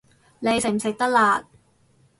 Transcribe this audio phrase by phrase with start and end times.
[0.39, 1.45] 你食唔食得辣